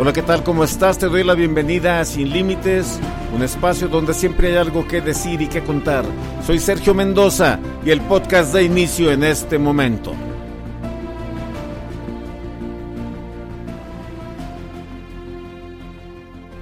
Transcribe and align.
Hola, 0.00 0.12
¿qué 0.12 0.22
tal? 0.22 0.44
¿Cómo 0.44 0.62
estás? 0.62 0.96
Te 0.96 1.06
doy 1.06 1.24
la 1.24 1.34
bienvenida 1.34 1.98
a 1.98 2.04
Sin 2.04 2.30
Límites, 2.30 3.00
un 3.34 3.42
espacio 3.42 3.88
donde 3.88 4.14
siempre 4.14 4.46
hay 4.46 4.54
algo 4.54 4.86
que 4.86 5.00
decir 5.00 5.42
y 5.42 5.48
que 5.48 5.64
contar. 5.64 6.04
Soy 6.46 6.60
Sergio 6.60 6.94
Mendoza 6.94 7.58
y 7.84 7.90
el 7.90 8.00
podcast 8.02 8.54
da 8.54 8.62
inicio 8.62 9.10
en 9.10 9.24
este 9.24 9.58
momento. 9.58 10.14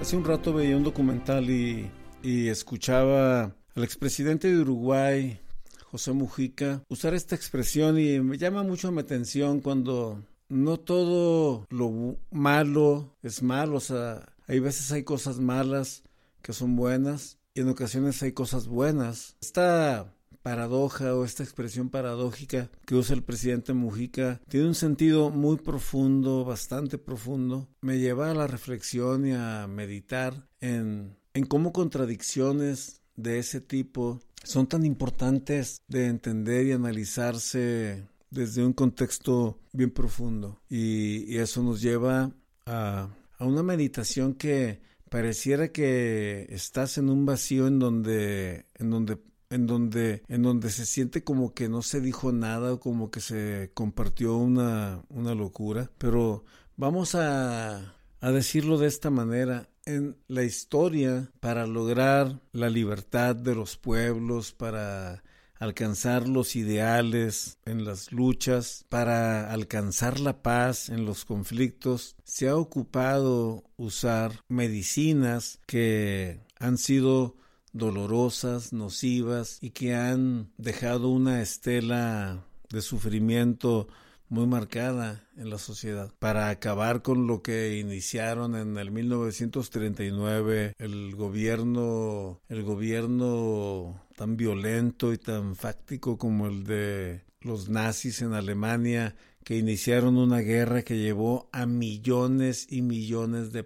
Hace 0.00 0.16
un 0.16 0.25
rato 0.25 0.55
veía 0.55 0.75
un 0.75 0.84
documental 0.84 1.50
y, 1.50 1.91
y 2.23 2.48
escuchaba 2.48 3.55
al 3.75 3.84
expresidente 3.84 4.50
de 4.50 4.62
Uruguay, 4.62 5.39
José 5.84 6.12
Mujica, 6.12 6.83
usar 6.89 7.12
esta 7.12 7.34
expresión 7.34 7.98
y 7.98 8.19
me 8.19 8.39
llama 8.39 8.62
mucho 8.62 8.91
mi 8.91 9.00
atención 9.00 9.61
cuando 9.61 10.23
no 10.48 10.78
todo 10.78 11.66
lo 11.70 12.16
malo 12.30 13.16
es 13.23 13.42
malo, 13.42 13.77
o 13.77 13.80
sea, 13.80 14.32
hay 14.46 14.60
veces 14.60 14.92
hay 14.92 15.02
cosas 15.02 15.38
malas 15.38 16.02
que 16.42 16.52
son 16.52 16.77
buenas 16.77 17.38
y 17.55 17.60
en 17.60 17.69
ocasiones 17.69 18.22
hay 18.22 18.32
cosas 18.32 18.69
buenas. 18.69 19.36
Esta 19.41 20.12
paradoja 20.42 21.12
o 21.16 21.24
esta 21.24 21.42
expresión 21.42 21.88
paradójica 21.88 22.70
que 22.86 22.95
usa 22.95 23.16
el 23.16 23.24
presidente 23.24 23.72
Mujica 23.72 24.41
tiene 24.48 24.69
un 24.69 24.77
sentido 24.77 25.30
muy 25.30 25.56
profundo, 25.56 26.44
bastante 26.44 26.98
profundo. 26.98 27.66
Me 27.81 27.98
lleva 27.98 28.31
a 28.31 28.34
la 28.34 28.47
reflexión 28.47 29.27
y 29.27 29.33
a 29.33 29.66
meditar 29.66 30.47
en, 30.60 31.16
en 31.34 31.47
cómo 31.47 31.72
contradicciones 31.72 33.03
de 33.16 33.41
ese 33.41 33.60
tipo 33.60 34.20
son 34.44 34.69
tan 34.69 34.86
importantes 34.86 35.83
de 35.88 36.06
entender 36.06 36.66
y 36.66 36.72
analizarse 36.72 38.06
desde 38.37 38.65
un 38.65 38.73
contexto 38.73 39.59
bien 39.73 39.91
profundo. 39.91 40.61
Y, 40.69 41.37
eso 41.37 41.62
nos 41.62 41.81
lleva 41.81 42.31
a, 42.67 43.09
a, 43.39 43.45
una 43.45 43.62
meditación 43.62 44.34
que 44.34 44.81
pareciera 45.11 45.69
que 45.69 46.47
estás 46.51 46.98
en 46.98 47.09
un 47.09 47.27
vacío 47.27 47.67
en 47.67 47.78
donde, 47.78 48.67
en 48.75 48.91
donde 48.91 49.19
en 49.48 49.67
donde, 49.67 50.23
en 50.28 50.43
donde 50.43 50.70
se 50.70 50.87
siente 50.87 51.23
como 51.23 51.55
que 51.55 51.69
no 51.69 51.83
se 51.83 52.01
dijo 52.01 52.33
nada 52.33 52.73
o 52.75 52.81
como 52.81 53.11
que 53.11 53.20
se 53.20 53.70
compartió 53.75 54.37
una, 54.37 55.03
una 55.09 55.34
locura. 55.34 55.91
Pero 55.98 56.45
vamos 56.77 57.15
a, 57.15 57.95
a 58.21 58.31
decirlo 58.33 58.78
de 58.78 58.89
esta 58.89 59.11
manera. 59.11 59.69
En 59.84 60.17
la 60.27 60.43
historia, 60.43 61.31
para 61.39 61.67
lograr 61.67 62.41
la 62.53 62.69
libertad 62.69 63.37
de 63.37 63.55
los 63.55 63.77
pueblos, 63.77 64.53
para 64.53 65.23
alcanzar 65.59 66.29
los 66.29 66.57
ideales 66.57 67.59
en 67.65 67.85
las 67.85 68.12
luchas, 68.12 68.85
para 68.89 69.53
alcanzar 69.53 70.21
la 70.21 70.43
paz 70.43 70.89
en 70.89 71.05
los 71.05 71.25
conflictos, 71.25 72.17
se 72.25 72.49
ha 72.49 72.57
ocupado 72.57 73.65
usar 73.77 74.33
medicinas 74.49 75.61
que 75.67 76.41
han 76.59 76.79
sido 76.79 77.37
dolorosas, 77.73 78.73
nocivas 78.73 79.59
y 79.61 79.71
que 79.71 79.95
han 79.95 80.51
dejado 80.57 81.09
una 81.09 81.43
estela 81.43 82.45
de 82.71 82.83
sufrimiento 82.83 83.89
muy 84.28 84.46
marcada 84.46 85.24
en 85.36 85.50
la 85.50 85.58
sociedad. 85.58 86.12
Para 86.19 86.48
acabar 86.48 87.02
con 87.02 87.27
lo 87.27 87.42
que 87.42 87.78
iniciaron 87.78 88.54
en 88.56 88.76
el 88.78 88.91
1939 88.91 90.75
el 90.78 91.14
gobierno 91.14 92.41
el 92.48 92.62
gobierno 92.62 94.03
tan 94.16 94.36
violento 94.36 95.12
y 95.12 95.19
tan 95.19 95.56
fáctico 95.56 96.19
como 96.19 96.47
el 96.48 96.65
de 96.65 97.22
los 97.41 97.69
nazis 97.69 98.22
en 98.22 98.32
Alemania 98.32 99.15
que 99.47 99.56
iniciaron 99.56 100.16
una 100.16 100.41
guerra 100.41 100.82
que 100.82 100.98
llevó 100.98 101.48
a 101.53 101.66
millones 101.66 102.66
y 102.69 102.82
millones 102.82 103.53
de, 103.53 103.65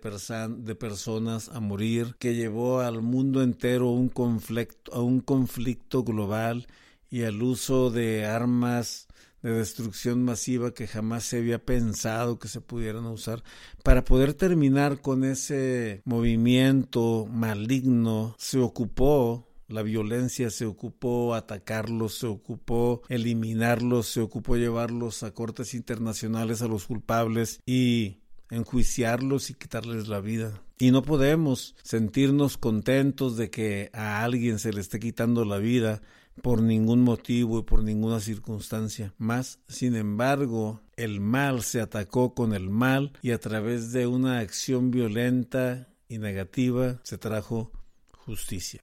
de 0.59 0.75
personas 0.75 1.49
a 1.49 1.61
morir, 1.61 2.17
que 2.19 2.35
llevó 2.35 2.81
al 2.81 3.01
mundo 3.01 3.43
entero 3.43 3.89
un 3.89 4.11
conflicto, 4.11 4.93
a 4.93 5.01
un 5.01 5.21
conflicto 5.21 6.05
global 6.05 6.67
y 7.09 7.23
al 7.23 7.43
uso 7.43 7.91
de 7.91 8.27
armas 8.27 9.09
de 9.43 9.53
destrucción 9.53 10.25
masiva 10.25 10.75
que 10.75 10.87
jamás 10.87 11.25
se 11.25 11.39
había 11.39 11.65
pensado 11.65 12.39
que 12.39 12.49
se 12.49 12.61
pudieran 12.61 13.07
usar. 13.07 13.43
Para 13.83 14.05
poder 14.05 14.35
terminar 14.35 15.01
con 15.01 15.25
ese 15.25 16.03
movimiento 16.05 17.27
maligno, 17.31 18.35
se 18.39 18.59
ocupó 18.59 19.47
la 19.71 19.83
violencia, 19.83 20.51
se 20.51 20.67
ocupó 20.67 21.35
atacarlos, 21.35 22.19
se 22.19 22.27
ocupó 22.27 23.03
eliminarlos, 23.09 24.09
se 24.09 24.21
ocupó 24.21 24.57
llevarlos 24.57 25.23
a 25.23 25.33
cortes 25.33 25.75
internacionales 25.75 26.61
a 26.61 26.69
los 26.69 26.87
culpables 26.87 27.61
y 27.65 28.19
enjuiciarlos 28.51 29.51
y 29.51 29.55
quitarles 29.55 30.09
la 30.09 30.21
vida. 30.21 30.63
Y 30.79 30.91
no 30.91 31.03
podemos 31.03 31.77
sentirnos 31.83 32.57
contentos 32.57 33.37
de 33.37 33.51
que 33.51 33.91
a 33.93 34.25
alguien 34.25 34.59
se 34.59 34.73
le 34.73 34.81
esté 34.81 34.99
quitando 34.99 35.45
la 35.45 35.59
vida 35.59 36.03
por 36.43 36.63
ningún 36.63 37.03
motivo 37.03 37.59
y 37.59 37.63
por 37.63 37.83
ninguna 37.83 38.21
circunstancia. 38.21 39.15
Más, 39.19 39.61
sin 39.69 39.97
embargo, 39.97 40.81
el 40.97 41.21
mal 41.21 41.63
se 41.63 41.81
atacó 41.81 42.35
con 42.35 42.55
el 42.55 42.71
mal 42.71 43.13
y 43.23 43.31
a 43.33 43.39
través 43.39 43.93
de 43.93 44.07
una 44.07 44.39
acción 44.39 44.91
violenta 44.91 45.89
y 46.09 46.19
negativa 46.19 47.01
se 47.03 47.19
trajo 47.19 47.71
justicia. 48.13 48.83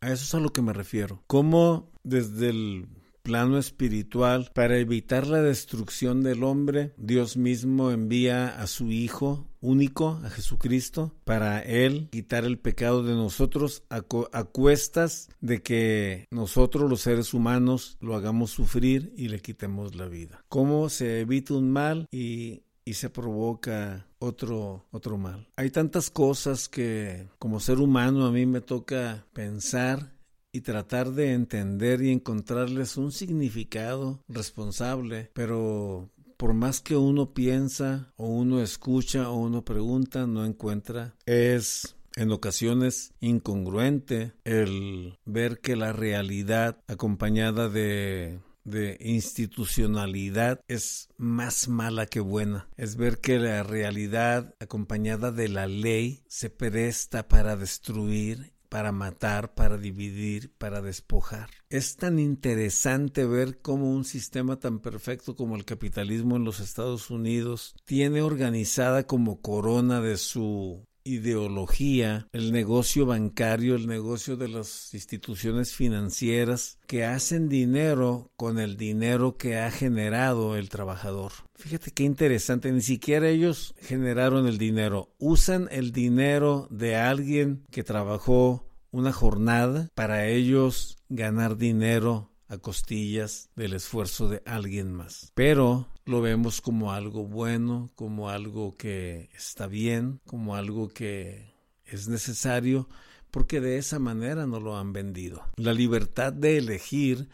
A 0.00 0.12
eso 0.12 0.24
es 0.24 0.34
a 0.34 0.40
lo 0.40 0.52
que 0.52 0.62
me 0.62 0.72
refiero. 0.72 1.22
Cómo 1.26 1.90
desde 2.04 2.50
el 2.50 2.88
plano 3.28 3.58
espiritual, 3.58 4.50
para 4.54 4.78
evitar 4.78 5.26
la 5.26 5.42
destrucción 5.42 6.22
del 6.22 6.44
hombre, 6.44 6.94
Dios 6.96 7.36
mismo 7.36 7.90
envía 7.90 8.48
a 8.58 8.66
su 8.66 8.90
Hijo 8.90 9.46
único, 9.60 10.18
a 10.24 10.30
Jesucristo, 10.30 11.12
para 11.24 11.60
Él 11.60 12.08
quitar 12.10 12.46
el 12.46 12.58
pecado 12.58 13.02
de 13.02 13.12
nosotros 13.12 13.82
a, 13.90 14.00
cuestas 14.44 15.28
de 15.42 15.60
que 15.60 16.26
nosotros 16.30 16.88
los 16.88 17.02
seres 17.02 17.34
humanos 17.34 17.98
lo 18.00 18.14
hagamos 18.14 18.50
sufrir 18.50 19.12
y 19.14 19.28
le 19.28 19.40
quitemos 19.40 19.94
la 19.94 20.06
vida. 20.06 20.42
¿Cómo 20.48 20.88
se 20.88 21.20
evita 21.20 21.52
un 21.52 21.70
mal 21.70 22.06
y 22.10 22.62
y 22.86 22.94
se 22.94 23.10
provoca 23.10 24.06
otro, 24.18 24.86
otro 24.92 25.18
mal. 25.18 25.46
Hay 25.56 25.68
tantas 25.68 26.08
cosas 26.08 26.70
que 26.70 27.28
como 27.38 27.60
ser 27.60 27.80
humano 27.80 28.24
a 28.24 28.32
mí 28.32 28.46
me 28.46 28.62
toca 28.62 29.26
pensar 29.34 30.17
y 30.52 30.62
tratar 30.62 31.12
de 31.12 31.32
entender 31.32 32.02
y 32.02 32.10
encontrarles 32.10 32.96
un 32.96 33.12
significado 33.12 34.22
responsable, 34.28 35.30
pero 35.34 36.10
por 36.36 36.54
más 36.54 36.80
que 36.80 36.96
uno 36.96 37.34
piensa 37.34 38.12
o 38.16 38.28
uno 38.28 38.62
escucha 38.62 39.28
o 39.30 39.36
uno 39.36 39.64
pregunta, 39.64 40.26
no 40.26 40.44
encuentra. 40.44 41.14
Es 41.26 41.96
en 42.16 42.32
ocasiones 42.32 43.12
incongruente 43.20 44.32
el 44.44 45.18
ver 45.24 45.60
que 45.60 45.76
la 45.76 45.92
realidad 45.92 46.82
acompañada 46.88 47.68
de 47.68 48.40
de 48.68 48.98
institucionalidad 49.00 50.60
es 50.68 51.08
más 51.16 51.68
mala 51.68 52.06
que 52.06 52.20
buena. 52.20 52.68
Es 52.76 52.96
ver 52.96 53.18
que 53.18 53.38
la 53.38 53.62
realidad 53.62 54.54
acompañada 54.60 55.32
de 55.32 55.48
la 55.48 55.66
ley 55.66 56.22
se 56.28 56.50
presta 56.50 57.28
para 57.28 57.56
destruir 57.56 58.52
para 58.68 58.92
matar, 58.92 59.54
para 59.54 59.78
dividir, 59.78 60.52
para 60.58 60.80
despojar. 60.82 61.50
Es 61.70 61.96
tan 61.96 62.18
interesante 62.18 63.24
ver 63.24 63.60
cómo 63.60 63.90
un 63.90 64.04
sistema 64.04 64.58
tan 64.58 64.80
perfecto 64.80 65.36
como 65.36 65.56
el 65.56 65.64
capitalismo 65.64 66.36
en 66.36 66.44
los 66.44 66.60
Estados 66.60 67.10
Unidos 67.10 67.74
tiene 67.84 68.22
organizada 68.22 69.06
como 69.06 69.40
corona 69.40 70.00
de 70.00 70.16
su 70.16 70.86
ideología, 71.08 72.28
el 72.32 72.52
negocio 72.52 73.06
bancario, 73.06 73.74
el 73.74 73.86
negocio 73.86 74.36
de 74.36 74.48
las 74.48 74.92
instituciones 74.94 75.74
financieras 75.74 76.78
que 76.86 77.04
hacen 77.04 77.48
dinero 77.48 78.30
con 78.36 78.58
el 78.58 78.76
dinero 78.76 79.36
que 79.36 79.58
ha 79.58 79.70
generado 79.70 80.56
el 80.56 80.68
trabajador. 80.68 81.32
Fíjate 81.54 81.90
qué 81.90 82.04
interesante, 82.04 82.70
ni 82.72 82.82
siquiera 82.82 83.28
ellos 83.28 83.74
generaron 83.80 84.46
el 84.46 84.58
dinero, 84.58 85.14
usan 85.18 85.68
el 85.70 85.92
dinero 85.92 86.68
de 86.70 86.96
alguien 86.96 87.64
que 87.70 87.82
trabajó 87.82 88.68
una 88.90 89.12
jornada 89.12 89.88
para 89.94 90.26
ellos 90.26 90.98
ganar 91.08 91.56
dinero 91.56 92.30
a 92.48 92.58
costillas 92.58 93.50
del 93.56 93.74
esfuerzo 93.74 94.28
de 94.28 94.42
alguien 94.46 94.92
más. 94.92 95.32
Pero 95.34 95.88
lo 96.08 96.22
vemos 96.22 96.62
como 96.62 96.92
algo 96.92 97.26
bueno, 97.26 97.90
como 97.94 98.30
algo 98.30 98.76
que 98.78 99.28
está 99.36 99.66
bien, 99.66 100.20
como 100.26 100.56
algo 100.56 100.88
que 100.88 101.52
es 101.84 102.08
necesario, 102.08 102.88
porque 103.30 103.60
de 103.60 103.76
esa 103.76 103.98
manera 103.98 104.46
no 104.46 104.58
lo 104.58 104.78
han 104.78 104.94
vendido. 104.94 105.44
La 105.56 105.74
libertad 105.74 106.32
de 106.32 106.56
elegir 106.56 107.28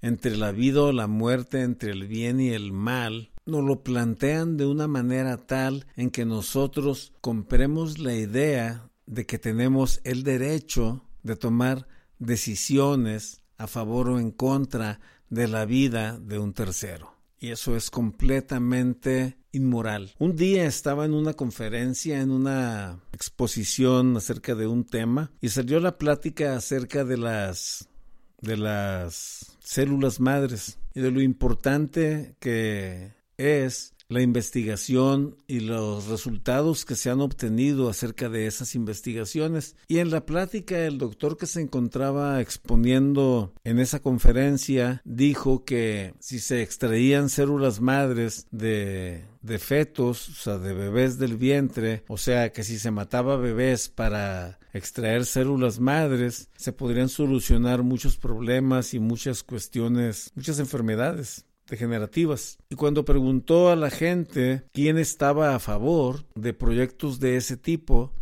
entre 0.00 0.38
la 0.38 0.52
vida 0.52 0.84
o 0.84 0.92
la 0.92 1.06
muerte, 1.06 1.60
entre 1.60 1.92
el 1.92 2.06
bien 2.06 2.40
y 2.40 2.48
el 2.48 2.72
mal, 2.72 3.30
nos 3.44 3.62
lo 3.62 3.82
plantean 3.82 4.56
de 4.56 4.64
una 4.64 4.88
manera 4.88 5.36
tal 5.36 5.86
en 5.94 6.10
que 6.10 6.24
nosotros 6.24 7.12
compremos 7.20 7.98
la 7.98 8.14
idea 8.14 8.88
de 9.04 9.26
que 9.26 9.38
tenemos 9.38 10.00
el 10.02 10.22
derecho 10.22 11.04
de 11.22 11.36
tomar 11.36 11.86
decisiones 12.18 13.42
a 13.58 13.66
favor 13.66 14.08
o 14.08 14.18
en 14.18 14.30
contra 14.30 15.00
de 15.28 15.46
la 15.46 15.66
vida 15.66 16.18
de 16.18 16.38
un 16.38 16.54
tercero. 16.54 17.13
Y 17.44 17.50
eso 17.50 17.76
es 17.76 17.90
completamente 17.90 19.36
inmoral. 19.52 20.14
Un 20.18 20.34
día 20.34 20.64
estaba 20.64 21.04
en 21.04 21.12
una 21.12 21.34
conferencia, 21.34 22.22
en 22.22 22.30
una 22.30 23.00
exposición 23.12 24.16
acerca 24.16 24.54
de 24.54 24.66
un 24.66 24.84
tema, 24.84 25.30
y 25.42 25.50
salió 25.50 25.78
la 25.78 25.98
plática 25.98 26.56
acerca 26.56 27.04
de 27.04 27.18
las 27.18 27.90
de 28.40 28.56
las 28.56 29.58
células 29.62 30.20
madres 30.20 30.78
y 30.94 31.00
de 31.00 31.10
lo 31.10 31.20
importante 31.20 32.34
que 32.40 33.12
es 33.36 33.93
la 34.08 34.20
investigación 34.20 35.36
y 35.46 35.60
los 35.60 36.06
resultados 36.08 36.84
que 36.84 36.94
se 36.94 37.10
han 37.10 37.20
obtenido 37.20 37.88
acerca 37.88 38.28
de 38.28 38.46
esas 38.46 38.74
investigaciones. 38.74 39.76
Y 39.88 39.98
en 39.98 40.10
la 40.10 40.26
plática 40.26 40.78
el 40.86 40.98
doctor 40.98 41.36
que 41.36 41.46
se 41.46 41.60
encontraba 41.60 42.40
exponiendo 42.40 43.52
en 43.64 43.78
esa 43.78 44.00
conferencia 44.00 45.00
dijo 45.04 45.64
que 45.64 46.14
si 46.20 46.38
se 46.38 46.62
extraían 46.62 47.28
células 47.28 47.80
madres 47.80 48.46
de, 48.50 49.24
de 49.42 49.58
fetos, 49.58 50.28
o 50.28 50.34
sea, 50.34 50.58
de 50.58 50.74
bebés 50.74 51.18
del 51.18 51.36
vientre, 51.36 52.04
o 52.08 52.16
sea, 52.16 52.52
que 52.52 52.64
si 52.64 52.78
se 52.78 52.90
mataba 52.90 53.36
bebés 53.36 53.88
para 53.88 54.58
extraer 54.72 55.24
células 55.24 55.80
madres, 55.80 56.50
se 56.56 56.72
podrían 56.72 57.08
solucionar 57.08 57.82
muchos 57.82 58.16
problemas 58.16 58.92
y 58.94 58.98
muchas 58.98 59.42
cuestiones, 59.42 60.32
muchas 60.34 60.58
enfermedades 60.58 61.46
degenerativas. 61.68 62.58
Y 62.68 62.76
cuando 62.76 63.04
preguntó 63.04 63.70
a 63.70 63.76
la 63.76 63.90
gente 63.90 64.64
quién 64.72 64.98
estaba 64.98 65.54
a 65.54 65.58
favor 65.58 66.24
de 66.34 66.52
proyectos 66.52 67.20
de 67.20 67.36
ese 67.36 67.56
tipo, 67.56 68.12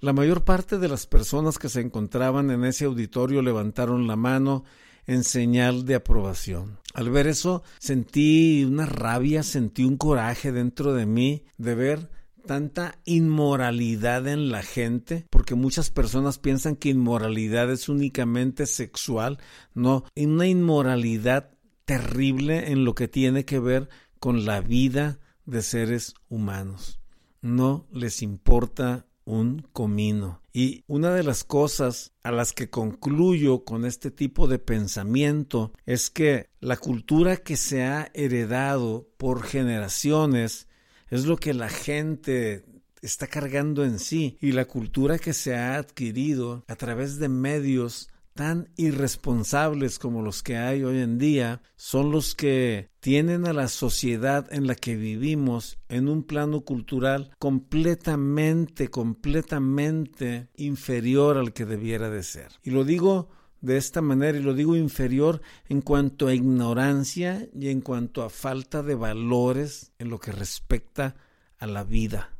la 0.00 0.12
mayor 0.12 0.44
parte 0.44 0.78
de 0.78 0.88
las 0.88 1.06
personas 1.06 1.58
que 1.58 1.68
se 1.68 1.80
encontraban 1.80 2.50
en 2.50 2.64
ese 2.64 2.84
auditorio 2.84 3.42
levantaron 3.42 4.06
la 4.06 4.16
mano 4.16 4.64
en 5.06 5.24
señal 5.24 5.86
de 5.86 5.96
aprobación. 5.96 6.78
Al 6.94 7.10
ver 7.10 7.26
eso 7.26 7.62
sentí 7.78 8.64
una 8.64 8.86
rabia, 8.86 9.42
sentí 9.42 9.84
un 9.84 9.96
coraje 9.96 10.52
dentro 10.52 10.94
de 10.94 11.06
mí 11.06 11.44
de 11.56 11.74
ver 11.74 12.10
tanta 12.46 12.98
inmoralidad 13.04 14.26
en 14.26 14.50
la 14.50 14.62
gente, 14.62 15.26
porque 15.30 15.54
muchas 15.54 15.90
personas 15.90 16.38
piensan 16.38 16.76
que 16.76 16.88
inmoralidad 16.88 17.70
es 17.70 17.88
únicamente 17.88 18.66
sexual, 18.66 19.38
no, 19.74 20.04
una 20.16 20.46
inmoralidad 20.46 21.50
terrible 21.88 22.70
en 22.70 22.84
lo 22.84 22.94
que 22.94 23.08
tiene 23.08 23.46
que 23.46 23.58
ver 23.58 23.88
con 24.20 24.44
la 24.44 24.60
vida 24.60 25.18
de 25.46 25.62
seres 25.62 26.12
humanos. 26.28 27.00
No 27.40 27.86
les 27.90 28.20
importa 28.20 29.06
un 29.24 29.66
comino. 29.72 30.42
Y 30.52 30.84
una 30.86 31.14
de 31.14 31.22
las 31.22 31.44
cosas 31.44 32.12
a 32.22 32.30
las 32.30 32.52
que 32.52 32.68
concluyo 32.68 33.64
con 33.64 33.86
este 33.86 34.10
tipo 34.10 34.48
de 34.48 34.58
pensamiento 34.58 35.72
es 35.86 36.10
que 36.10 36.50
la 36.60 36.76
cultura 36.76 37.38
que 37.38 37.56
se 37.56 37.84
ha 37.84 38.10
heredado 38.12 39.08
por 39.16 39.42
generaciones 39.42 40.68
es 41.08 41.24
lo 41.24 41.38
que 41.38 41.54
la 41.54 41.70
gente 41.70 42.66
está 43.00 43.28
cargando 43.28 43.82
en 43.82 43.98
sí 43.98 44.36
y 44.42 44.52
la 44.52 44.66
cultura 44.66 45.18
que 45.18 45.32
se 45.32 45.56
ha 45.56 45.76
adquirido 45.76 46.64
a 46.68 46.76
través 46.76 47.18
de 47.18 47.30
medios 47.30 48.10
tan 48.38 48.68
irresponsables 48.76 49.98
como 49.98 50.22
los 50.22 50.44
que 50.44 50.58
hay 50.58 50.84
hoy 50.84 51.00
en 51.00 51.18
día 51.18 51.60
son 51.74 52.12
los 52.12 52.36
que 52.36 52.88
tienen 53.00 53.48
a 53.48 53.52
la 53.52 53.66
sociedad 53.66 54.46
en 54.52 54.68
la 54.68 54.76
que 54.76 54.94
vivimos 54.94 55.76
en 55.88 56.08
un 56.08 56.22
plano 56.22 56.60
cultural 56.60 57.32
completamente, 57.40 58.90
completamente 58.90 60.50
inferior 60.54 61.36
al 61.36 61.52
que 61.52 61.66
debiera 61.66 62.10
de 62.10 62.22
ser. 62.22 62.52
Y 62.62 62.70
lo 62.70 62.84
digo 62.84 63.28
de 63.60 63.76
esta 63.76 64.02
manera 64.02 64.38
y 64.38 64.42
lo 64.44 64.54
digo 64.54 64.76
inferior 64.76 65.42
en 65.68 65.80
cuanto 65.80 66.28
a 66.28 66.34
ignorancia 66.34 67.48
y 67.52 67.70
en 67.70 67.80
cuanto 67.80 68.22
a 68.22 68.30
falta 68.30 68.84
de 68.84 68.94
valores 68.94 69.90
en 69.98 70.10
lo 70.10 70.20
que 70.20 70.30
respecta 70.30 71.16
a 71.58 71.66
la 71.66 71.82
vida 71.82 72.37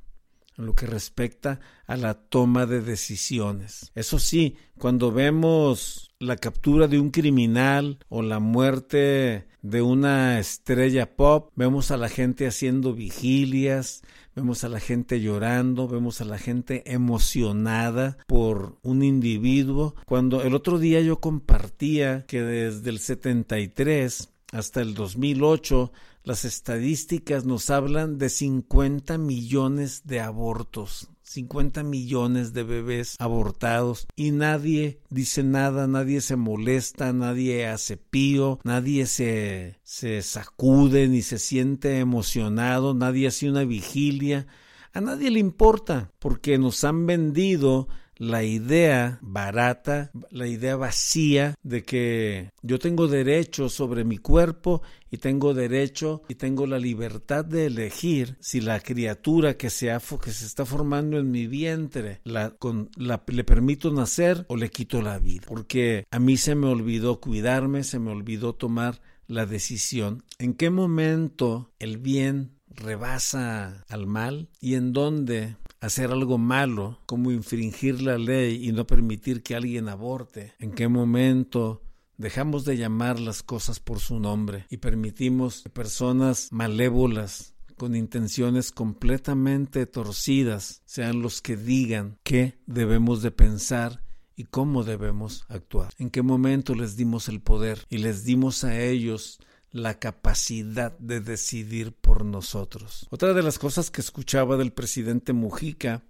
en 0.59 0.67
lo 0.67 0.75
que 0.75 0.87
respecta 0.87 1.61
a 1.87 1.97
la 1.97 2.15
toma 2.15 2.67
de 2.67 2.83
decisiones. 2.83 3.93
Eso 3.95 4.19
sí, 4.19 4.57
cuando 4.77 5.13
vemos 5.13 6.11
la 6.19 6.37
captura 6.37 6.89
de 6.89 6.99
un 6.99 7.11
criminal 7.11 7.99
o 8.09 8.23
la 8.23 8.41
muerte 8.41 9.47
de 9.63 9.83
una 9.83 10.39
estrella 10.39 11.17
pop, 11.17 11.53
vemos 11.55 11.91
a 11.91 11.97
la 11.97 12.09
gente 12.09 12.47
haciendo 12.47 12.93
vigilias, 12.93 14.03
vemos 14.35 14.65
a 14.65 14.69
la 14.69 14.81
gente 14.81 15.21
llorando, 15.21 15.89
vemos 15.89 16.21
a 16.21 16.25
la 16.25 16.39
gente 16.39 16.83
emocionada 16.93 18.19
por 18.27 18.79
un 18.83 19.03
individuo. 19.03 19.95
Cuando 20.07 20.43
el 20.43 20.55
otro 20.55 20.79
día 20.79 21.01
yo 21.01 21.21
compartía 21.21 22.25
que 22.27 22.43
desde 22.43 22.91
el 22.91 22.99
73 22.99 24.33
hasta 24.53 24.81
el 24.81 24.95
2008 24.95 25.93
las 26.25 26.45
estadísticas 26.45 27.45
nos 27.45 27.71
hablan 27.71 28.19
de 28.19 28.29
50 28.29 29.19
millones 29.19 30.03
de 30.05 30.21
abortos, 30.21 31.09
50 31.23 31.83
millones 31.83 32.53
de 32.53 32.63
bebés 32.63 33.17
abortados 33.19 34.07
y 34.17 34.31
nadie 34.31 35.01
dice 35.11 35.43
nada, 35.43 35.87
nadie 35.87 36.21
se 36.21 36.37
molesta, 36.37 37.13
nadie 37.13 37.67
hace 37.67 37.97
pío, 37.97 38.59
nadie 38.65 39.07
se, 39.07 39.79
se 39.85 40.23
sacude 40.23 41.09
ni 41.09 41.23
se 41.23 41.39
siente 41.39 41.99
emocionado, 41.99 42.95
nadie 42.95 43.29
hace 43.29 43.49
una 43.49 43.65
vigilia. 43.65 44.47
A 44.93 45.01
nadie 45.01 45.31
le 45.31 45.39
importa 45.39 46.13
porque 46.19 46.59
nos 46.59 46.83
han 46.83 47.07
vendido 47.07 47.89
la 48.19 48.43
idea 48.43 49.19
barata, 49.23 50.11
la 50.31 50.47
idea 50.47 50.77
vacía 50.77 51.55
de 51.63 51.83
que 51.83 52.51
yo 52.63 52.79
tengo 52.79 53.09
derecho 53.09 53.69
sobre 53.69 54.05
mi 54.05 54.19
cuerpo 54.19 54.83
y 55.11 55.19
tengo 55.19 55.55
derecho 55.55 56.23
y 56.29 56.35
tengo 56.35 56.67
la 56.67 56.79
libertad 56.79 57.45
de 57.45 57.67
elegir 57.67 58.37
si 58.41 58.61
la 58.61 58.81
criatura 58.81 59.57
que 59.57 59.71
se, 59.71 59.97
que 60.23 60.31
se 60.33 60.47
está 60.47 60.67
formando 60.67 61.19
en 61.19 61.31
mi 61.31 61.47
vientre 61.47 62.21
la, 62.25 62.51
con, 62.51 62.91
la, 62.97 63.23
le 63.27 63.45
permito 63.45 63.91
nacer 63.91 64.45
o 64.49 64.57
le 64.57 64.71
quito 64.71 65.01
la 65.01 65.19
vida. 65.19 65.45
Porque 65.47 66.05
a 66.11 66.19
mí 66.19 66.37
se 66.37 66.55
me 66.55 66.67
olvidó 66.67 67.21
cuidarme, 67.21 67.85
se 67.85 67.99
me 67.99 68.11
olvidó 68.11 68.55
tomar 68.55 69.01
la 69.27 69.47
decisión. 69.47 70.25
¿En 70.39 70.55
qué 70.55 70.71
momento 70.71 71.73
el 71.79 71.99
bien 71.99 72.59
rebasa 72.69 73.85
al 73.89 74.07
mal 74.07 74.49
y 74.61 74.75
en 74.75 74.93
dónde 74.93 75.57
hacer 75.81 76.11
algo 76.11 76.39
malo, 76.39 77.01
como 77.07 77.31
infringir 77.31 78.03
la 78.03 78.19
ley 78.19 78.69
y 78.69 78.73
no 78.73 78.87
permitir 78.87 79.43
que 79.43 79.55
alguien 79.55 79.89
aborte? 79.89 80.55
¿En 80.59 80.73
qué 80.73 80.89
momento 80.89 81.83
dejamos 82.17 82.65
de 82.65 82.77
llamar 82.77 83.21
las 83.21 83.43
cosas 83.43 83.81
por 83.81 84.01
su 84.01 84.19
nombre 84.21 84.67
y 84.69 84.79
permitimos 84.79 85.63
que 85.63 85.71
personas 85.71 86.49
malévolas 86.51 87.55
con 87.77 87.95
intenciones 87.95 88.73
completamente 88.73 89.87
torcidas 89.87 90.83
sean 90.85 91.23
los 91.23 91.41
que 91.41 91.57
digan 91.57 92.19
qué 92.25 92.59
debemos 92.67 93.23
de 93.23 93.31
pensar 93.31 94.03
y 94.37 94.45
cómo 94.45 94.85
debemos 94.85 95.45
actuar. 95.49 95.93
En 95.99 96.11
qué 96.11 96.23
momento 96.23 96.75
les 96.75 96.97
dimos 96.97 97.29
el 97.29 97.41
poder 97.41 97.87
y 97.89 97.99
les 97.99 98.25
dimos 98.25 98.65
a 98.65 98.81
ellos 98.81 99.39
la 99.71 99.99
capacidad 99.99 100.97
de 100.99 101.21
decidir 101.21 101.93
por 101.93 102.25
nosotros. 102.25 103.07
Otra 103.11 103.35
de 103.35 103.43
las 103.43 103.59
cosas 103.59 103.91
que 103.91 104.01
escuchaba 104.01 104.57
del 104.57 104.73
presidente 104.73 105.33
Mujica, 105.33 106.03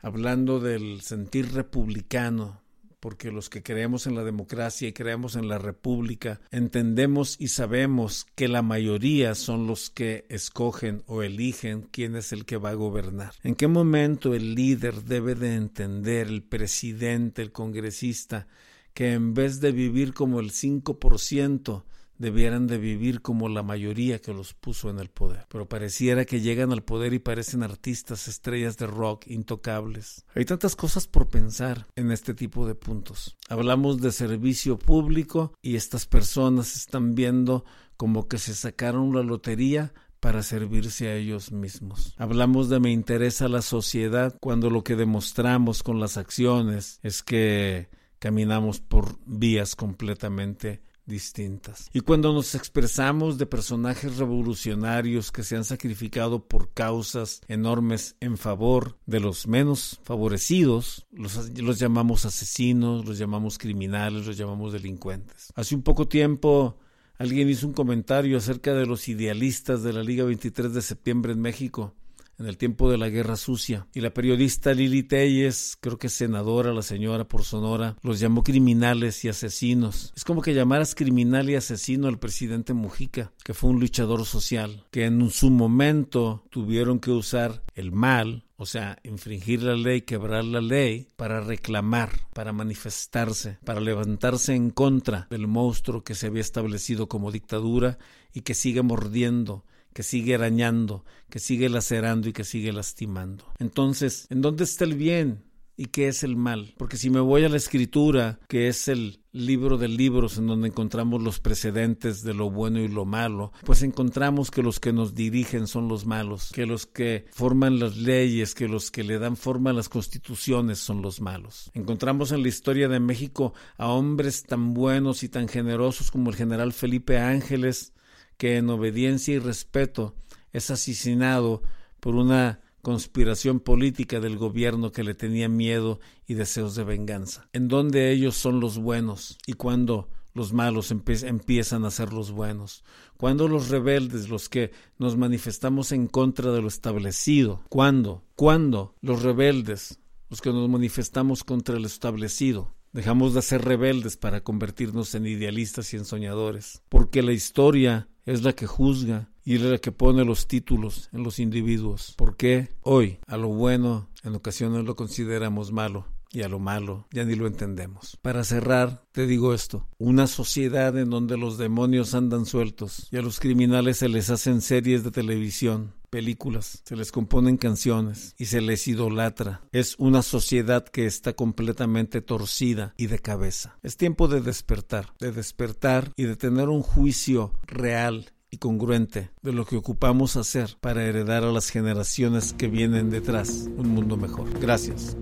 hablando 0.00 0.60
del 0.60 1.00
sentir 1.02 1.52
republicano, 1.52 2.62
porque 3.02 3.32
los 3.32 3.50
que 3.50 3.64
creemos 3.64 4.06
en 4.06 4.14
la 4.14 4.22
democracia 4.22 4.86
y 4.86 4.92
creemos 4.92 5.34
en 5.34 5.48
la 5.48 5.58
república, 5.58 6.40
entendemos 6.52 7.34
y 7.40 7.48
sabemos 7.48 8.28
que 8.36 8.46
la 8.46 8.62
mayoría 8.62 9.34
son 9.34 9.66
los 9.66 9.90
que 9.90 10.24
escogen 10.28 11.02
o 11.06 11.24
eligen 11.24 11.88
quién 11.90 12.14
es 12.14 12.32
el 12.32 12.44
que 12.44 12.58
va 12.58 12.70
a 12.70 12.74
gobernar. 12.74 13.34
¿En 13.42 13.56
qué 13.56 13.66
momento 13.66 14.34
el 14.34 14.54
líder 14.54 15.02
debe 15.02 15.34
de 15.34 15.56
entender, 15.56 16.28
el 16.28 16.44
presidente, 16.44 17.42
el 17.42 17.50
congresista, 17.50 18.46
que 18.94 19.14
en 19.14 19.34
vez 19.34 19.60
de 19.60 19.72
vivir 19.72 20.14
como 20.14 20.38
el 20.38 20.52
5%, 20.52 21.82
debieran 22.18 22.66
de 22.66 22.78
vivir 22.78 23.22
como 23.22 23.48
la 23.48 23.62
mayoría 23.62 24.20
que 24.20 24.32
los 24.32 24.54
puso 24.54 24.90
en 24.90 24.98
el 24.98 25.08
poder. 25.08 25.46
Pero 25.48 25.68
pareciera 25.68 26.24
que 26.24 26.40
llegan 26.40 26.72
al 26.72 26.82
poder 26.82 27.14
y 27.14 27.18
parecen 27.18 27.62
artistas, 27.62 28.28
estrellas 28.28 28.76
de 28.76 28.86
rock 28.86 29.26
intocables. 29.26 30.24
Hay 30.34 30.44
tantas 30.44 30.76
cosas 30.76 31.06
por 31.06 31.28
pensar 31.28 31.86
en 31.96 32.10
este 32.12 32.34
tipo 32.34 32.66
de 32.66 32.74
puntos. 32.74 33.36
Hablamos 33.48 34.00
de 34.00 34.12
servicio 34.12 34.78
público 34.78 35.52
y 35.62 35.76
estas 35.76 36.06
personas 36.06 36.76
están 36.76 37.14
viendo 37.14 37.64
como 37.96 38.28
que 38.28 38.38
se 38.38 38.54
sacaron 38.54 39.14
la 39.14 39.22
lotería 39.22 39.92
para 40.22 40.44
servirse 40.44 41.08
a 41.08 41.16
ellos 41.16 41.50
mismos. 41.50 42.14
Hablamos 42.16 42.68
de 42.68 42.78
me 42.78 42.92
interesa 42.92 43.48
la 43.48 43.60
sociedad 43.60 44.36
cuando 44.40 44.70
lo 44.70 44.84
que 44.84 44.94
demostramos 44.94 45.82
con 45.82 45.98
las 45.98 46.16
acciones 46.16 47.00
es 47.02 47.24
que 47.24 47.88
caminamos 48.20 48.80
por 48.80 49.18
vías 49.26 49.74
completamente 49.74 50.80
distintas. 51.06 51.88
Y 51.92 52.00
cuando 52.00 52.32
nos 52.32 52.54
expresamos 52.54 53.38
de 53.38 53.46
personajes 53.46 54.18
revolucionarios 54.18 55.32
que 55.32 55.42
se 55.42 55.56
han 55.56 55.64
sacrificado 55.64 56.46
por 56.46 56.72
causas 56.72 57.40
enormes 57.48 58.16
en 58.20 58.38
favor 58.38 58.98
de 59.06 59.20
los 59.20 59.46
menos 59.46 60.00
favorecidos, 60.04 61.06
los, 61.10 61.50
los, 61.58 61.78
llamamos 61.78 62.24
asesinos, 62.24 63.04
los 63.04 63.18
llamamos 63.18 63.58
criminales, 63.58 64.26
los 64.26 64.36
llamamos 64.36 64.72
delincuentes. 64.72 65.52
Hace 65.54 65.74
un 65.74 65.82
poco 65.82 66.08
tiempo 66.08 66.78
alguien 67.18 67.48
hizo 67.48 67.66
un 67.66 67.72
comentario 67.72 68.38
acerca 68.38 68.74
de 68.74 68.86
los 68.86 69.08
idealistas 69.08 69.82
de 69.82 69.92
la 69.92 70.02
Liga 70.02 70.24
23 70.24 70.72
de 70.72 70.82
septiembre 70.82 71.32
en 71.32 71.40
México 71.40 71.94
en 72.42 72.48
el 72.48 72.58
tiempo 72.58 72.90
de 72.90 72.98
la 72.98 73.08
Guerra 73.08 73.36
Sucia. 73.36 73.86
Y 73.94 74.00
la 74.00 74.12
periodista 74.12 74.74
Lili 74.74 75.02
Telles, 75.02 75.76
creo 75.80 75.98
que 75.98 76.08
senadora, 76.08 76.72
la 76.72 76.82
señora 76.82 77.26
por 77.26 77.44
Sonora, 77.44 77.96
los 78.02 78.20
llamó 78.20 78.42
criminales 78.42 79.24
y 79.24 79.28
asesinos. 79.28 80.12
Es 80.16 80.24
como 80.24 80.42
que 80.42 80.54
llamaras 80.54 80.94
criminal 80.94 81.48
y 81.48 81.54
asesino 81.54 82.08
al 82.08 82.18
presidente 82.18 82.74
Mujica, 82.74 83.32
que 83.44 83.54
fue 83.54 83.70
un 83.70 83.80
luchador 83.80 84.26
social, 84.26 84.84
que 84.90 85.04
en 85.04 85.30
su 85.30 85.50
momento 85.50 86.44
tuvieron 86.50 86.98
que 86.98 87.12
usar 87.12 87.62
el 87.74 87.92
mal, 87.92 88.44
o 88.56 88.66
sea, 88.66 88.98
infringir 89.04 89.62
la 89.62 89.74
ley, 89.74 90.02
quebrar 90.02 90.44
la 90.44 90.60
ley, 90.60 91.08
para 91.16 91.40
reclamar, 91.40 92.10
para 92.34 92.52
manifestarse, 92.52 93.58
para 93.64 93.80
levantarse 93.80 94.54
en 94.54 94.70
contra 94.70 95.26
del 95.30 95.46
monstruo 95.46 96.04
que 96.04 96.14
se 96.14 96.26
había 96.26 96.42
establecido 96.42 97.08
como 97.08 97.32
dictadura 97.32 97.98
y 98.32 98.42
que 98.42 98.54
sigue 98.54 98.82
mordiendo 98.82 99.64
que 99.92 100.02
sigue 100.02 100.34
arañando, 100.34 101.04
que 101.30 101.38
sigue 101.38 101.68
lacerando 101.68 102.28
y 102.28 102.32
que 102.32 102.44
sigue 102.44 102.72
lastimando. 102.72 103.44
Entonces, 103.58 104.26
¿en 104.30 104.42
dónde 104.42 104.64
está 104.64 104.84
el 104.84 104.94
bien? 104.94 105.44
¿Y 105.76 105.86
qué 105.86 106.08
es 106.08 106.22
el 106.22 106.36
mal? 106.36 106.74
Porque 106.76 106.98
si 106.98 107.08
me 107.08 107.20
voy 107.20 107.44
a 107.44 107.48
la 107.48 107.56
escritura, 107.56 108.38
que 108.46 108.68
es 108.68 108.88
el 108.88 109.20
libro 109.32 109.78
de 109.78 109.88
libros 109.88 110.36
en 110.36 110.46
donde 110.46 110.68
encontramos 110.68 111.22
los 111.22 111.40
precedentes 111.40 112.22
de 112.22 112.34
lo 112.34 112.50
bueno 112.50 112.78
y 112.78 112.88
lo 112.88 113.06
malo, 113.06 113.52
pues 113.64 113.82
encontramos 113.82 114.50
que 114.50 114.62
los 114.62 114.78
que 114.78 114.92
nos 114.92 115.14
dirigen 115.14 115.66
son 115.66 115.88
los 115.88 116.04
malos, 116.04 116.50
que 116.52 116.66
los 116.66 116.84
que 116.84 117.24
forman 117.32 117.78
las 117.78 117.96
leyes, 117.96 118.54
que 118.54 118.68
los 118.68 118.90
que 118.90 119.02
le 119.02 119.18
dan 119.18 119.36
forma 119.36 119.70
a 119.70 119.72
las 119.72 119.88
constituciones 119.88 120.78
son 120.78 121.00
los 121.00 121.22
malos. 121.22 121.70
Encontramos 121.72 122.32
en 122.32 122.42
la 122.42 122.48
historia 122.48 122.88
de 122.88 123.00
México 123.00 123.54
a 123.78 123.88
hombres 123.88 124.42
tan 124.42 124.74
buenos 124.74 125.22
y 125.22 125.30
tan 125.30 125.48
generosos 125.48 126.10
como 126.10 126.28
el 126.28 126.36
general 126.36 126.74
Felipe 126.74 127.18
Ángeles, 127.18 127.94
que 128.42 128.56
en 128.56 128.70
obediencia 128.70 129.36
y 129.36 129.38
respeto 129.38 130.16
es 130.52 130.72
asesinado 130.72 131.62
por 132.00 132.16
una 132.16 132.60
conspiración 132.80 133.60
política 133.60 134.18
del 134.18 134.36
gobierno 134.36 134.90
que 134.90 135.04
le 135.04 135.14
tenía 135.14 135.48
miedo 135.48 136.00
y 136.26 136.34
deseos 136.34 136.74
de 136.74 136.82
venganza, 136.82 137.48
en 137.52 137.68
donde 137.68 138.10
ellos 138.10 138.34
son 138.36 138.58
los 138.58 138.78
buenos 138.78 139.38
y 139.46 139.52
cuando 139.52 140.08
los 140.34 140.52
malos 140.52 140.90
empiezan 140.90 141.84
a 141.84 141.92
ser 141.92 142.12
los 142.12 142.32
buenos, 142.32 142.82
cuando 143.16 143.46
los 143.46 143.68
rebeldes, 143.68 144.28
los 144.28 144.48
que 144.48 144.72
nos 144.98 145.16
manifestamos 145.16 145.92
en 145.92 146.08
contra 146.08 146.50
de 146.50 146.62
lo 146.62 146.66
establecido, 146.66 147.62
cuando, 147.68 148.24
cuando 148.34 148.96
los 149.02 149.22
rebeldes, 149.22 150.00
los 150.30 150.40
que 150.40 150.50
nos 150.50 150.68
manifestamos 150.68 151.44
contra 151.44 151.78
lo 151.78 151.86
establecido, 151.86 152.74
dejamos 152.92 153.34
de 153.34 153.42
ser 153.42 153.64
rebeldes 153.64 154.16
para 154.16 154.42
convertirnos 154.42 155.14
en 155.14 155.26
idealistas 155.26 155.92
y 155.92 155.96
en 155.96 156.04
soñadores, 156.04 156.82
porque 156.88 157.22
la 157.22 157.32
historia 157.32 158.08
es 158.24 158.42
la 158.42 158.52
que 158.52 158.66
juzga 158.66 159.28
y 159.44 159.56
es 159.56 159.62
la 159.62 159.78
que 159.78 159.92
pone 159.92 160.24
los 160.24 160.46
títulos 160.46 161.08
en 161.12 161.24
los 161.24 161.38
individuos. 161.38 162.14
Porque 162.16 162.68
hoy 162.82 163.18
a 163.26 163.36
lo 163.36 163.48
bueno 163.48 164.08
en 164.22 164.34
ocasiones 164.34 164.84
lo 164.84 164.94
consideramos 164.94 165.72
malo 165.72 166.06
y 166.30 166.42
a 166.42 166.48
lo 166.48 166.58
malo 166.58 167.06
ya 167.10 167.24
ni 167.24 167.34
lo 167.34 167.46
entendemos. 167.46 168.18
Para 168.22 168.44
cerrar, 168.44 169.04
te 169.12 169.26
digo 169.26 169.52
esto, 169.54 169.86
una 169.98 170.26
sociedad 170.26 170.96
en 170.96 171.10
donde 171.10 171.36
los 171.36 171.58
demonios 171.58 172.14
andan 172.14 172.46
sueltos 172.46 173.08
y 173.10 173.16
a 173.16 173.22
los 173.22 173.40
criminales 173.40 173.98
se 173.98 174.08
les 174.08 174.30
hacen 174.30 174.60
series 174.60 175.04
de 175.04 175.10
televisión, 175.10 175.94
películas, 176.12 176.82
se 176.84 176.94
les 176.94 177.10
componen 177.10 177.56
canciones 177.56 178.34
y 178.36 178.44
se 178.44 178.60
les 178.60 178.86
idolatra. 178.86 179.62
Es 179.72 179.96
una 179.98 180.20
sociedad 180.20 180.84
que 180.84 181.06
está 181.06 181.32
completamente 181.32 182.20
torcida 182.20 182.92
y 182.98 183.06
de 183.06 183.18
cabeza. 183.18 183.78
Es 183.82 183.96
tiempo 183.96 184.28
de 184.28 184.42
despertar, 184.42 185.14
de 185.18 185.32
despertar 185.32 186.12
y 186.14 186.24
de 186.24 186.36
tener 186.36 186.68
un 186.68 186.82
juicio 186.82 187.54
real 187.62 188.30
y 188.50 188.58
congruente 188.58 189.30
de 189.40 189.52
lo 189.54 189.64
que 189.64 189.76
ocupamos 189.76 190.36
hacer 190.36 190.76
para 190.82 191.02
heredar 191.02 191.44
a 191.44 191.50
las 191.50 191.70
generaciones 191.70 192.52
que 192.52 192.68
vienen 192.68 193.08
detrás 193.08 193.70
un 193.78 193.88
mundo 193.88 194.18
mejor. 194.18 194.50
Gracias. 194.60 195.16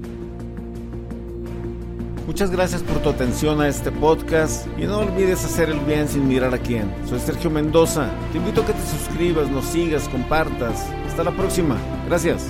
Muchas 2.30 2.52
gracias 2.52 2.84
por 2.84 3.02
tu 3.02 3.08
atención 3.08 3.60
a 3.60 3.66
este 3.66 3.90
podcast 3.90 4.64
y 4.78 4.82
no 4.82 4.98
olvides 4.98 5.44
hacer 5.44 5.68
el 5.68 5.80
bien 5.80 6.06
sin 6.06 6.28
mirar 6.28 6.54
a 6.54 6.58
quién. 6.58 6.88
Soy 7.08 7.18
Sergio 7.18 7.50
Mendoza. 7.50 8.08
Te 8.30 8.38
invito 8.38 8.62
a 8.62 8.66
que 8.66 8.72
te 8.72 8.86
suscribas, 8.86 9.50
nos 9.50 9.64
sigas, 9.64 10.08
compartas. 10.08 10.86
Hasta 11.08 11.24
la 11.24 11.32
próxima. 11.32 11.76
Gracias. 12.06 12.46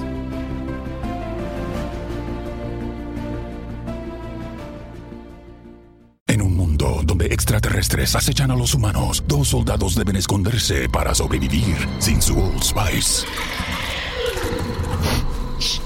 En 6.27 6.43
un 6.43 6.55
mundo 6.55 7.01
donde 7.05 7.29
extraterrestres 7.29 8.15
acechan 8.15 8.51
a 8.51 8.57
los 8.57 8.75
humanos, 8.75 9.25
dos 9.27 9.49
soldados 9.49 9.95
deben 9.95 10.17
esconderse 10.17 10.91
para 10.91 11.15
sobrevivir 11.15 11.75
sin 12.01 12.21
su 12.21 12.39
Old 12.39 12.63
Spice. 12.63 13.27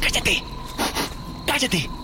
¡Cállate! 0.00 0.42
¡Cállate! 1.46 2.03